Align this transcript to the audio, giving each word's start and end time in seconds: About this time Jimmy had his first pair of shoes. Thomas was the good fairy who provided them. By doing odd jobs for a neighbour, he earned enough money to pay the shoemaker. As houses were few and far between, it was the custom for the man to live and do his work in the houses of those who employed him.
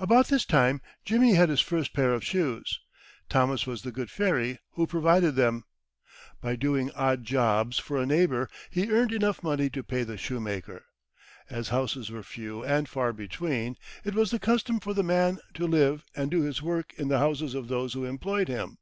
About 0.00 0.28
this 0.28 0.46
time 0.46 0.80
Jimmy 1.04 1.34
had 1.34 1.50
his 1.50 1.60
first 1.60 1.92
pair 1.92 2.14
of 2.14 2.24
shoes. 2.24 2.80
Thomas 3.28 3.66
was 3.66 3.82
the 3.82 3.92
good 3.92 4.10
fairy 4.10 4.60
who 4.76 4.86
provided 4.86 5.34
them. 5.34 5.64
By 6.40 6.56
doing 6.56 6.90
odd 6.92 7.22
jobs 7.24 7.78
for 7.78 7.98
a 7.98 8.06
neighbour, 8.06 8.48
he 8.70 8.90
earned 8.90 9.12
enough 9.12 9.42
money 9.42 9.68
to 9.68 9.82
pay 9.84 10.04
the 10.04 10.16
shoemaker. 10.16 10.86
As 11.50 11.68
houses 11.68 12.10
were 12.10 12.22
few 12.22 12.64
and 12.64 12.88
far 12.88 13.12
between, 13.12 13.76
it 14.04 14.14
was 14.14 14.30
the 14.30 14.38
custom 14.38 14.80
for 14.80 14.94
the 14.94 15.04
man 15.04 15.38
to 15.52 15.66
live 15.66 16.02
and 16.16 16.30
do 16.30 16.40
his 16.40 16.62
work 16.62 16.94
in 16.94 17.08
the 17.08 17.18
houses 17.18 17.54
of 17.54 17.68
those 17.68 17.92
who 17.92 18.06
employed 18.06 18.48
him. 18.48 18.78